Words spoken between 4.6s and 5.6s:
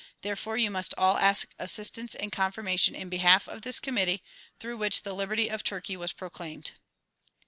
which the liberty